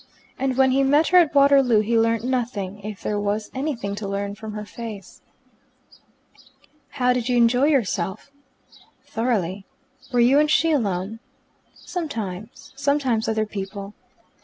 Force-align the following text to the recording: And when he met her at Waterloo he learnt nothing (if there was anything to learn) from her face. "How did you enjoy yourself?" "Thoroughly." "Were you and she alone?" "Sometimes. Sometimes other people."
And 0.39 0.57
when 0.57 0.71
he 0.71 0.81
met 0.81 1.09
her 1.09 1.19
at 1.19 1.35
Waterloo 1.35 1.81
he 1.81 1.95
learnt 1.95 2.23
nothing 2.23 2.79
(if 2.79 3.03
there 3.03 3.19
was 3.19 3.51
anything 3.53 3.93
to 3.97 4.07
learn) 4.07 4.33
from 4.33 4.53
her 4.53 4.65
face. 4.65 5.21
"How 6.97 7.13
did 7.13 7.29
you 7.29 7.37
enjoy 7.37 7.65
yourself?" 7.65 8.31
"Thoroughly." 9.05 9.63
"Were 10.11 10.19
you 10.19 10.39
and 10.39 10.49
she 10.49 10.71
alone?" 10.71 11.19
"Sometimes. 11.75 12.73
Sometimes 12.75 13.27
other 13.27 13.45
people." 13.45 13.93